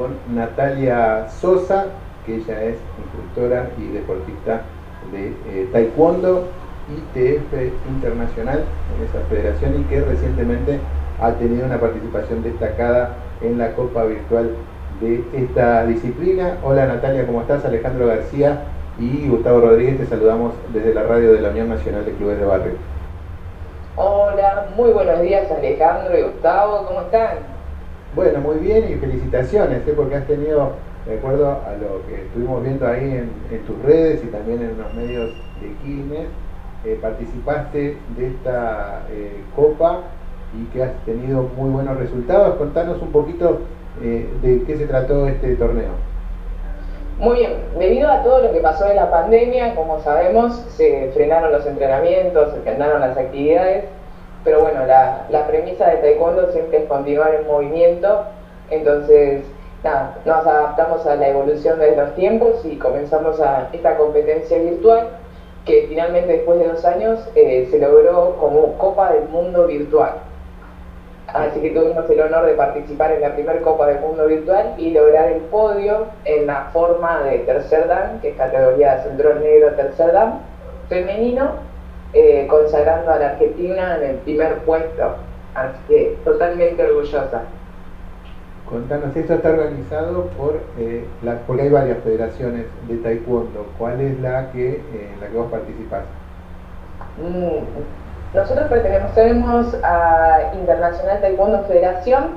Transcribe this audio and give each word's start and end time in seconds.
con 0.00 0.16
Natalia 0.34 1.28
Sosa, 1.28 1.84
que 2.24 2.36
ella 2.36 2.62
es 2.64 2.76
instructora 3.04 3.68
y 3.76 3.88
deportista 3.88 4.62
de 5.12 5.28
eh, 5.28 5.68
Taekwondo 5.72 6.48
ITF 6.88 7.52
Internacional 7.86 8.64
en 8.96 9.04
esa 9.04 9.20
federación 9.28 9.78
y 9.78 9.84
que 9.84 10.00
recientemente 10.00 10.80
ha 11.20 11.32
tenido 11.32 11.66
una 11.66 11.78
participación 11.78 12.42
destacada 12.42 13.16
en 13.42 13.58
la 13.58 13.72
Copa 13.74 14.04
Virtual 14.04 14.52
de 15.02 15.22
esta 15.34 15.84
disciplina. 15.84 16.56
Hola 16.64 16.86
Natalia, 16.86 17.26
¿cómo 17.26 17.42
estás? 17.42 17.66
Alejandro 17.66 18.06
García 18.06 18.62
y 18.98 19.28
Gustavo 19.28 19.60
Rodríguez, 19.60 19.98
te 19.98 20.06
saludamos 20.06 20.54
desde 20.72 20.94
la 20.94 21.02
radio 21.02 21.34
de 21.34 21.42
la 21.42 21.50
Unión 21.50 21.68
Nacional 21.68 22.06
de 22.06 22.12
Clubes 22.12 22.38
de 22.38 22.46
Barrio. 22.46 22.72
Hola, 23.96 24.68
muy 24.76 24.92
buenos 24.92 25.20
días 25.20 25.50
Alejandro 25.50 26.18
y 26.18 26.22
Gustavo, 26.22 26.86
¿cómo 26.86 27.02
están? 27.02 27.49
Bueno, 28.14 28.40
muy 28.40 28.56
bien 28.56 28.90
y 28.90 28.96
felicitaciones, 28.96 29.86
¿eh? 29.86 29.92
porque 29.94 30.16
has 30.16 30.26
tenido, 30.26 30.72
de 31.06 31.16
acuerdo 31.16 31.48
a 31.48 31.76
lo 31.80 32.04
que 32.08 32.22
estuvimos 32.22 32.60
viendo 32.64 32.84
ahí 32.84 33.04
en, 33.04 33.60
tus 33.66 33.80
redes 33.82 34.20
y 34.24 34.26
también 34.26 34.60
en 34.62 34.76
los 34.78 34.92
medios 34.94 35.30
de 35.60 35.72
Quilmes, 35.82 36.26
eh, 36.84 36.98
participaste 37.00 37.96
de 38.16 38.26
esta 38.26 39.02
eh, 39.10 39.44
copa 39.54 40.00
y 40.58 40.64
que 40.72 40.82
has 40.82 40.92
tenido 41.04 41.48
muy 41.56 41.70
buenos 41.70 41.96
resultados. 41.98 42.56
Contanos 42.56 43.00
un 43.00 43.12
poquito 43.12 43.60
de 44.00 44.64
qué 44.66 44.76
se 44.76 44.86
trató 44.86 45.28
este 45.28 45.54
torneo. 45.56 45.90
Muy 47.18 47.36
bien, 47.36 47.52
debido 47.78 48.10
a 48.10 48.22
todo 48.22 48.42
lo 48.42 48.50
que 48.50 48.60
pasó 48.60 48.88
en 48.88 48.96
la 48.96 49.10
pandemia, 49.10 49.74
como 49.74 50.00
sabemos, 50.00 50.54
se 50.70 51.10
frenaron 51.12 51.52
los 51.52 51.66
entrenamientos, 51.66 52.50
se 52.54 52.60
frenaron 52.60 53.02
las 53.02 53.16
actividades, 53.16 53.84
pero 54.44 54.60
bueno, 54.60 54.86
la, 54.86 55.26
la 55.30 55.46
premisa 55.46 55.88
de 55.88 55.96
Taekwondo 55.96 56.50
siempre 56.52 56.78
es 56.78 56.88
continuar 56.88 57.34
en 57.34 57.46
movimiento, 57.46 58.24
entonces 58.70 59.44
nada, 59.84 60.16
nos 60.24 60.46
adaptamos 60.46 61.06
a 61.06 61.16
la 61.16 61.28
evolución 61.28 61.78
de 61.78 61.96
los 61.96 62.14
tiempos 62.14 62.64
y 62.64 62.76
comenzamos 62.76 63.40
a 63.40 63.68
esta 63.72 63.96
competencia 63.96 64.58
virtual 64.58 65.08
que 65.64 65.86
finalmente 65.88 66.32
después 66.32 66.58
de 66.58 66.68
dos 66.68 66.84
años 66.84 67.28
eh, 67.34 67.68
se 67.70 67.78
logró 67.78 68.36
como 68.40 68.78
Copa 68.78 69.12
del 69.12 69.28
Mundo 69.28 69.66
Virtual. 69.66 70.14
Así 71.28 71.60
que 71.60 71.70
tuvimos 71.70 72.10
el 72.10 72.20
honor 72.20 72.46
de 72.46 72.54
participar 72.54 73.12
en 73.12 73.20
la 73.20 73.34
primera 73.34 73.60
Copa 73.60 73.86
del 73.86 74.00
Mundo 74.00 74.26
Virtual 74.26 74.74
y 74.78 74.90
lograr 74.90 75.30
el 75.30 75.42
podio 75.42 76.06
en 76.24 76.46
la 76.46 76.70
forma 76.72 77.22
de 77.22 77.38
tercer 77.40 77.86
dan, 77.86 78.20
que 78.20 78.30
es 78.30 78.36
categoría 78.36 78.96
de 78.96 79.02
centro 79.02 79.34
negro 79.34 79.74
tercer 79.74 80.12
dan, 80.12 80.40
femenino, 80.88 81.52
eh, 82.12 82.46
consagrando 82.48 83.10
a 83.10 83.18
la 83.18 83.30
Argentina 83.30 83.96
en 83.96 84.10
el 84.10 84.16
primer 84.16 84.58
puesto. 84.58 85.16
Así 85.54 85.78
que 85.88 86.18
totalmente 86.24 86.82
orgullosa. 86.84 87.42
Contanos, 88.68 89.16
esto 89.16 89.34
está 89.34 89.50
organizado 89.50 90.26
por, 90.38 90.60
eh, 90.78 91.04
la, 91.22 91.38
porque 91.46 91.62
hay 91.62 91.70
varias 91.70 91.98
federaciones 92.04 92.66
de 92.88 92.96
taekwondo. 92.98 93.66
¿Cuál 93.76 94.00
es 94.00 94.20
la 94.20 94.52
que, 94.52 94.74
eh, 94.74 95.10
la 95.20 95.26
que 95.26 95.36
vos 95.36 95.50
participás? 95.50 96.04
Mm, 97.18 98.36
nosotros 98.36 98.68
pertenecemos 98.68 99.74
a 99.82 100.52
Internacional 100.54 101.20
Taekwondo 101.20 101.64
Federación. 101.64 102.28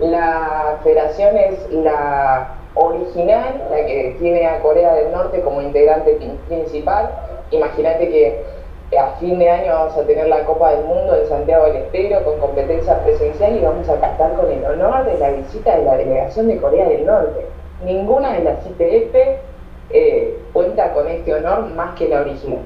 La 0.00 0.78
federación 0.82 1.36
es 1.36 1.70
la 1.70 2.48
original, 2.74 3.62
la 3.70 3.76
que 3.86 4.16
tiene 4.18 4.46
a 4.46 4.60
Corea 4.60 4.92
del 4.94 5.12
Norte 5.12 5.40
como 5.42 5.62
integrante 5.62 6.18
principal. 6.48 7.10
Imagínate 7.52 8.08
que 8.08 8.44
a 8.98 9.16
fin 9.18 9.38
de 9.38 9.50
año 9.50 9.72
vamos 9.72 9.96
a 9.96 10.06
tener 10.06 10.28
la 10.28 10.44
Copa 10.44 10.70
del 10.70 10.84
Mundo 10.84 11.16
en 11.16 11.28
Santiago 11.28 11.66
del 11.66 11.76
Estero 11.76 12.24
con 12.24 12.38
competencia 12.38 13.02
presencial 13.02 13.56
y 13.56 13.60
vamos 13.60 13.88
a 13.88 13.96
contar 13.96 14.34
con 14.34 14.50
el 14.50 14.64
honor 14.64 15.04
de 15.04 15.18
la 15.18 15.30
visita 15.30 15.76
de 15.76 15.84
la 15.84 15.96
delegación 15.96 16.48
de 16.48 16.58
Corea 16.58 16.88
del 16.88 17.04
Norte. 17.04 17.46
Ninguna 17.84 18.32
de 18.34 18.44
las 18.44 18.64
ITF 18.64 19.14
eh, 19.90 20.38
cuenta 20.52 20.92
con 20.92 21.08
este 21.08 21.34
honor 21.34 21.66
más 21.74 21.96
que 21.96 22.08
la 22.08 22.20
original. 22.20 22.60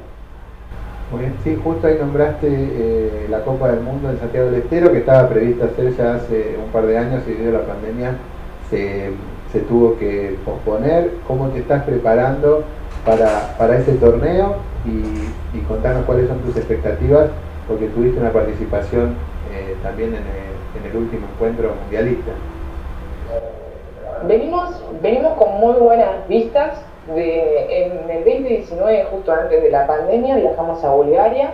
Muy 1.10 1.20
bien, 1.20 1.36
sí, 1.42 1.60
justo 1.64 1.86
ahí 1.86 1.96
nombraste 1.98 2.46
eh, 2.48 3.26
la 3.28 3.40
Copa 3.40 3.68
del 3.68 3.80
Mundo 3.80 4.10
en 4.10 4.18
Santiago 4.20 4.50
del 4.50 4.60
Estero, 4.60 4.92
que 4.92 4.98
estaba 4.98 5.28
prevista 5.28 5.64
hacer 5.64 5.96
ya 5.96 6.14
hace 6.14 6.56
un 6.62 6.70
par 6.70 6.86
de 6.86 6.96
años 6.96 7.22
y 7.26 7.32
debido 7.32 7.58
a 7.58 7.62
la 7.62 7.66
pandemia 7.66 8.16
se, 8.70 9.10
tuvo 9.68 9.98
que 9.98 10.36
posponer. 10.44 11.10
¿Cómo 11.26 11.48
te 11.48 11.58
estás 11.58 11.82
preparando 11.82 12.62
para, 13.04 13.76
ese 13.76 13.94
torneo? 13.94 14.56
Y, 14.84 15.60
contanos 15.68 16.04
cuáles 16.04 16.26
son 16.28 16.38
tus 16.40 16.56
expectativas, 16.56 17.28
porque 17.68 17.86
tuviste 17.88 18.18
una 18.18 18.32
participación 18.32 19.14
eh, 19.52 19.76
también 19.82 20.10
en 20.10 20.22
el, 20.22 20.80
en 20.80 20.90
el 20.90 20.96
último 20.96 21.26
encuentro 21.32 21.74
mundialista. 21.82 22.32
Venimos, 24.26 24.82
venimos 25.00 25.34
con 25.34 25.60
muy 25.60 25.74
buenas 25.74 26.26
vistas 26.28 26.80
en 27.08 28.10
el 28.10 28.24
2019, 28.24 29.06
justo 29.10 29.32
antes 29.32 29.62
de 29.62 29.70
la 29.70 29.86
pandemia, 29.86 30.36
viajamos 30.36 30.82
a 30.84 30.90
Bulgaria 30.90 31.50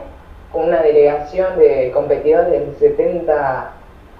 con 0.53 0.65
una 0.65 0.83
delegación 0.83 1.59
de 1.59 1.91
competidores 1.93 2.51
de 2.51 2.89
70 2.89 3.71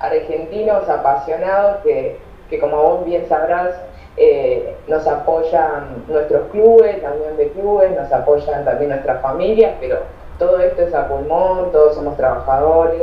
argentinos 0.01 0.89
apasionados 0.89 1.79
que, 1.83 2.19
como 2.61 2.77
vos 2.77 3.05
bien 3.05 3.27
sabrás, 3.29 3.71
eh, 4.17 4.77
nos 4.89 5.07
apoyan 5.07 6.05
nuestros 6.09 6.49
clubes, 6.51 7.03
la 7.03 7.13
unión 7.13 7.37
de 7.37 7.49
clubes, 7.51 7.91
nos 7.95 8.11
apoyan 8.13 8.65
también 8.65 8.91
nuestras 8.91 9.21
familias, 9.21 9.75
pero 9.81 9.99
todo 10.39 10.59
esto 10.61 10.83
es 10.83 10.95
a 10.95 11.09
pulmón, 11.09 11.71
todos 11.73 11.95
somos 11.95 12.17
trabajadores 12.17 13.03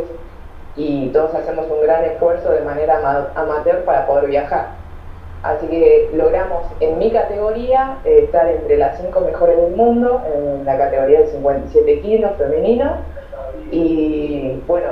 y 0.76 1.10
todos 1.10 1.34
hacemos 1.36 1.68
un 1.70 1.82
gran 1.82 2.04
esfuerzo 2.06 2.52
de 2.52 2.62
manera 2.62 3.30
amateur 3.36 3.84
para 3.84 4.08
poder 4.08 4.28
viajar. 4.28 4.84
Así 5.44 5.68
que 5.68 6.10
logramos 6.14 6.64
en 6.80 6.98
mi 6.98 7.12
categoría 7.12 7.98
eh, 8.06 8.24
estar 8.24 8.48
entre 8.48 8.78
las 8.78 8.98
cinco 8.98 9.20
mejores 9.20 9.58
del 9.58 9.76
mundo, 9.76 10.22
en 10.34 10.64
la 10.66 10.78
categoría 10.78 11.20
de 11.20 11.28
57 11.28 12.02
kilos 12.02 12.32
femenino. 12.38 12.96
Y 13.70 14.62
bueno, 14.66 14.92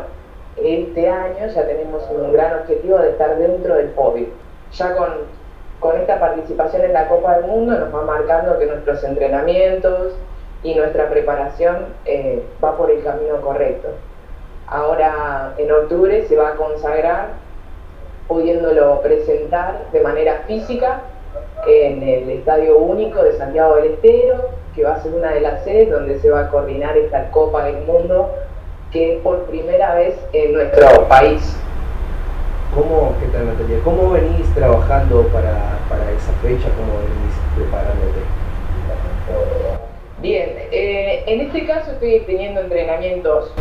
este 0.62 1.08
año 1.08 1.48
ya 1.48 1.66
tenemos 1.66 2.04
un 2.12 2.34
gran 2.34 2.60
objetivo 2.60 2.98
de 2.98 3.12
estar 3.12 3.38
dentro 3.38 3.76
del 3.76 3.88
podio. 3.90 4.28
Ya 4.74 4.96
con, 4.96 5.10
con 5.82 6.00
esta 6.00 6.20
participación 6.20 6.84
en 6.84 6.94
la 6.94 7.08
Copa 7.08 7.38
del 7.38 7.48
Mundo 7.48 7.78
nos 7.78 7.94
va 7.94 8.04
marcando 8.04 8.58
que 8.60 8.68
nuestros 8.68 9.04
entrenamientos 9.04 10.14
y 10.64 10.76
nuestra 10.76 11.10
preparación 11.10 11.88
eh, 12.06 12.44
va 12.64 12.78
por 12.78 12.92
el 12.92 13.04
camino 13.04 13.42
correcto. 13.42 13.90
Ahora 14.68 15.54
en 15.58 15.72
octubre 15.72 16.26
se 16.28 16.38
va 16.38 16.50
a 16.50 16.56
consagrar 16.56 17.30
pudiéndolo 18.28 19.02
presentar 19.02 19.80
de 19.92 20.02
manera 20.02 20.44
física 20.48 21.02
en 21.68 22.04
el 22.04 22.30
Estadio 22.30 22.78
Único 22.78 23.24
de 23.24 23.34
Santiago 23.34 23.76
del 23.76 23.94
Estero, 23.94 24.50
que 24.76 24.84
va 24.84 24.94
a 24.94 25.02
ser 25.02 25.14
una 25.14 25.32
de 25.32 25.42
las 25.42 25.64
sedes 25.64 25.90
donde 25.90 26.20
se 26.20 26.30
va 26.30 26.42
a 26.42 26.50
coordinar 26.50 26.96
esta 26.96 27.30
Copa 27.32 27.66
del 27.66 27.84
Mundo, 27.86 28.30
que 28.92 29.16
es 29.16 29.22
por 29.22 29.46
primera 29.46 29.96
vez 29.96 30.16
en 30.32 30.54
nuestro 30.54 31.08
país. 31.08 31.58
¿Cómo, 32.74 33.14
¿Qué 33.20 33.28
tal 33.28 33.48
Natalia? 33.48 33.80
¿Cómo 33.84 34.12
venís 34.12 34.48
trabajando 34.54 35.24
para, 35.28 35.78
para 35.90 36.10
esa 36.12 36.32
fecha? 36.42 36.70
¿Cómo 36.78 37.00
venís 37.00 37.36
preparándote? 37.56 38.22
Bien, 40.22 40.50
eh, 40.72 41.24
en 41.28 41.42
este 41.42 41.66
caso 41.66 41.92
estoy 41.92 42.22
teniendo 42.22 42.62
entrenamientos 42.62 43.52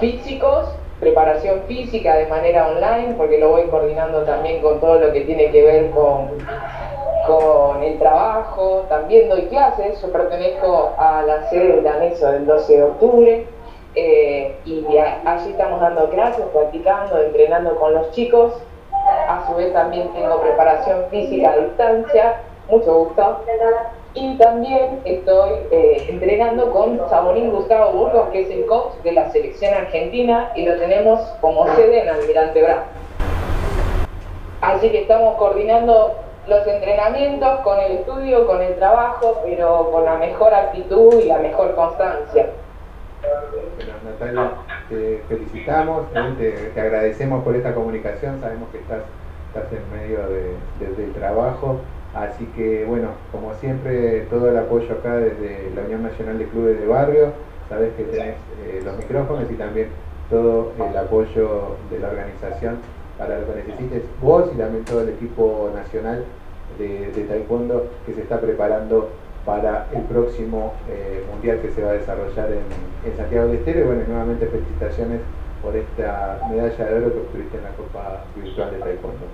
físicos 0.00 0.70
preparación 1.00 1.62
física 1.66 2.14
de 2.14 2.26
manera 2.26 2.68
online, 2.68 3.14
porque 3.16 3.38
lo 3.38 3.50
voy 3.50 3.62
coordinando 3.64 4.22
también 4.24 4.60
con 4.60 4.80
todo 4.80 4.98
lo 5.00 5.12
que 5.12 5.22
tiene 5.22 5.50
que 5.50 5.62
ver 5.62 5.90
con, 5.90 6.28
con 7.26 7.82
el 7.82 7.98
trabajo, 7.98 8.84
también 8.88 9.30
doy 9.30 9.46
clases, 9.46 10.00
yo 10.02 10.12
pertenezco 10.12 10.92
a 10.98 11.22
la 11.22 11.48
sede 11.48 11.76
del 11.76 11.86
anexo 11.86 12.30
del 12.30 12.46
12 12.46 12.76
de 12.76 12.82
octubre, 12.82 13.46
eh, 13.94 14.56
y 14.64 14.84
allí 14.96 15.50
estamos 15.50 15.80
dando 15.80 16.08
clases, 16.10 16.44
practicando, 16.52 17.20
entrenando 17.22 17.76
con 17.76 17.94
los 17.94 18.10
chicos, 18.12 18.52
a 19.28 19.46
su 19.46 19.54
vez 19.54 19.72
también 19.72 20.08
tengo 20.12 20.40
preparación 20.40 21.06
física 21.10 21.52
a 21.52 21.56
distancia, 21.56 22.40
mucho 22.68 23.04
gusto. 23.04 23.40
Y 24.14 24.36
también 24.38 25.00
estoy 25.04 25.50
eh, 25.70 26.06
entrenando 26.08 26.70
con 26.72 27.00
Sabonín 27.08 27.50
Gustavo 27.50 27.92
Burgos, 27.92 28.28
que 28.30 28.42
es 28.42 28.50
el 28.50 28.66
coach 28.66 28.94
de 29.04 29.12
la 29.12 29.30
selección 29.30 29.72
argentina, 29.72 30.50
y 30.56 30.66
lo 30.66 30.76
tenemos 30.76 31.20
como 31.40 31.66
sede 31.76 32.02
en 32.02 32.08
Almirante 32.08 32.62
Brown. 32.62 32.82
Así 34.60 34.90
que 34.90 35.02
estamos 35.02 35.36
coordinando 35.36 36.16
los 36.48 36.66
entrenamientos 36.66 37.60
con 37.60 37.78
el 37.78 37.92
estudio, 37.98 38.46
con 38.46 38.60
el 38.60 38.74
trabajo, 38.76 39.40
pero 39.44 39.90
con 39.92 40.04
la 40.04 40.16
mejor 40.16 40.54
actitud 40.54 41.20
y 41.20 41.26
la 41.26 41.38
mejor 41.38 41.74
constancia. 41.76 42.46
Bueno, 43.20 43.92
Natalia, 44.04 44.52
te 44.88 45.22
felicitamos, 45.28 46.06
te, 46.38 46.80
agradecemos 46.80 47.44
por 47.44 47.54
esta 47.56 47.74
comunicación, 47.74 48.40
sabemos 48.40 48.68
que 48.70 48.78
estás, 48.78 49.02
estás 49.48 49.72
en 49.72 49.98
medio 49.98 50.20
de, 50.28 50.94
del 50.96 51.12
trabajo 51.12 51.80
Así 52.14 52.44
que 52.56 52.84
bueno, 52.86 53.08
como 53.30 53.54
siempre, 53.54 54.22
todo 54.30 54.48
el 54.50 54.56
apoyo 54.56 54.92
acá 54.92 55.16
desde 55.16 55.70
la 55.76 55.82
Unión 55.82 56.02
Nacional 56.02 56.38
de 56.38 56.46
Clubes 56.46 56.80
de 56.80 56.86
Barrio, 56.86 57.32
sabes 57.68 57.92
que 57.94 58.02
tenés 58.02 58.34
eh, 58.66 58.82
los 58.84 58.96
micrófonos 58.98 59.48
y 59.48 59.54
también 59.54 59.88
todo 60.28 60.72
el 60.76 60.96
apoyo 60.96 61.76
de 61.90 62.00
la 62.00 62.08
organización 62.08 62.78
para 63.16 63.38
lo 63.38 63.46
que 63.46 63.62
necesites 63.64 64.02
vos 64.20 64.50
y 64.52 64.58
también 64.58 64.84
todo 64.84 65.02
el 65.02 65.10
equipo 65.10 65.70
nacional 65.74 66.24
de, 66.78 67.26
taekwondo 67.28 67.86
que 68.06 68.14
se 68.14 68.22
está 68.22 68.40
preparando 68.40 69.10
para 69.44 69.86
el 69.94 70.02
próximo 70.02 70.74
eh, 70.88 71.24
mundial 71.30 71.60
que 71.60 71.70
se 71.70 71.82
va 71.82 71.90
a 71.90 71.94
desarrollar 71.94 72.48
en, 72.52 73.16
Santiago 73.16 73.46
del 73.46 73.56
Estero. 73.56 73.80
Y 73.80 73.82
bueno, 73.84 74.02
nuevamente 74.06 74.46
felicitaciones 74.46 75.20
por 75.62 75.76
esta 75.76 76.40
medalla 76.50 76.84
de 76.84 76.96
oro 76.96 77.12
que 77.12 77.20
obtuviste 77.20 77.56
en 77.56 77.64
la 77.64 77.70
Copa 77.70 78.24
Virtual 78.36 78.70
de 78.70 78.78
Taekwondo. 78.78 79.26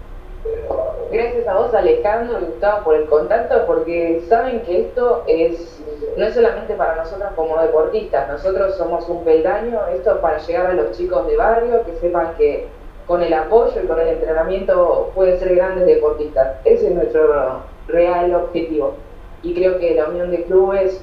Gracias 1.11 1.47
a 1.49 1.55
vos 1.55 1.75
Alejandro 1.75 2.41
y 2.41 2.44
Gustavo 2.47 2.85
por 2.85 2.94
el 2.94 3.06
contacto, 3.06 3.67
porque 3.67 4.23
saben 4.29 4.61
que 4.62 4.82
esto 4.82 5.25
es 5.26 5.82
no 6.17 6.25
es 6.25 6.35
solamente 6.35 6.75
para 6.75 6.97
nosotros 6.97 7.31
como 7.37 7.61
deportistas, 7.61 8.29
nosotros 8.29 8.76
somos 8.76 9.08
un 9.08 9.25
peldaño, 9.25 9.81
esto 9.94 10.14
es 10.14 10.17
para 10.19 10.38
llegar 10.38 10.67
a 10.67 10.75
los 10.75 10.93
chicos 10.93 11.26
de 11.26 11.37
barrio, 11.37 11.85
que 11.85 11.93
sepan 11.97 12.35
que 12.38 12.69
con 13.06 13.23
el 13.23 13.32
apoyo 13.35 13.81
y 13.82 13.87
con 13.87 14.00
el 14.00 14.08
entrenamiento 14.08 15.12
pueden 15.14 15.38
ser 15.38 15.55
grandes 15.55 15.87
deportistas. 15.87 16.56
Ese 16.64 16.88
es 16.88 16.94
nuestro 16.94 17.62
real 17.87 18.35
objetivo. 18.35 18.94
Y 19.46 19.54
creo 19.54 19.78
que 19.78 19.94
la 19.94 20.08
unión 20.08 20.32
de 20.32 20.43
clubes 20.43 21.00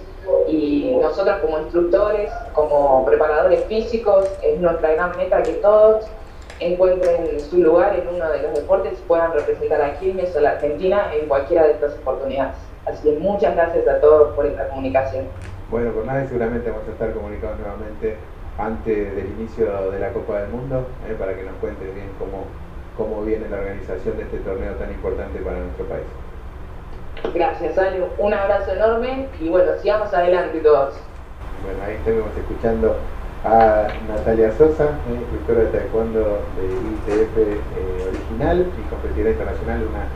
y 0.49 0.97
nosotros 1.01 1.37
como 1.37 1.59
instructores, 1.59 2.29
como 2.53 3.05
preparadores 3.05 3.63
físicos, 3.65 4.29
es 4.43 4.59
nuestra 4.59 4.91
gran 4.91 5.15
meta 5.15 5.41
que 5.43 5.53
todos 5.53 6.05
encuentren 6.59 7.39
su 7.39 7.59
lugar 7.59 7.97
en 7.97 8.05
uno 8.13 8.29
de 8.29 8.41
los 8.41 8.53
deportes 8.53 8.99
y 8.99 9.07
puedan 9.07 9.31
representar 9.31 9.81
a 9.81 9.97
Quilmes 9.97 10.35
o 10.35 10.39
a 10.39 10.41
la 10.41 10.49
Argentina 10.51 11.13
en 11.15 11.29
cualquiera 11.29 11.63
de 11.63 11.71
estas 11.71 11.93
oportunidades. 11.99 12.55
Así 12.85 13.09
que 13.09 13.17
muchas 13.17 13.55
gracias 13.55 13.87
a 13.87 14.01
todos 14.01 14.35
por 14.35 14.45
esta 14.45 14.67
comunicación. 14.67 15.25
Bueno, 15.71 15.93
por 15.93 16.05
nada 16.05 16.27
seguramente 16.27 16.69
vamos 16.69 16.85
a 16.89 16.91
estar 16.91 17.13
comunicados 17.13 17.59
nuevamente 17.59 18.17
antes 18.57 19.15
del 19.15 19.25
inicio 19.39 19.89
de 19.89 19.99
la 19.99 20.11
Copa 20.11 20.41
del 20.41 20.49
Mundo 20.49 20.85
eh, 21.07 21.15
para 21.17 21.33
que 21.33 21.43
nos 21.43 21.55
cuentes 21.61 21.95
bien 21.95 22.09
cómo, 22.19 22.43
cómo 22.97 23.23
viene 23.23 23.47
la 23.47 23.59
organización 23.59 24.17
de 24.17 24.23
este 24.23 24.39
torneo 24.39 24.73
tan 24.73 24.91
importante 24.91 25.39
para 25.39 25.59
nuestro 25.59 25.85
país. 25.85 26.03
Gracias, 27.33 27.77
Anu. 27.77 28.05
Un 28.17 28.33
abrazo 28.33 28.71
enorme 28.73 29.27
y 29.39 29.49
bueno, 29.49 29.71
sigamos 29.81 30.13
adelante 30.13 30.59
todos. 30.59 30.95
Bueno, 31.63 31.83
ahí 31.85 31.95
estamos 31.95 32.35
escuchando 32.37 32.97
a 33.45 33.87
Natalia 34.07 34.51
Sosa, 34.57 34.89
instructora 35.09 35.61
de 35.61 35.65
taekwondo 35.67 36.39
de 36.57 36.65
ITF 36.65 37.37
eh, 37.37 38.09
original 38.09 38.65
y 38.77 38.89
competidora 38.89 39.31
internacional, 39.31 39.87
una 39.89 40.07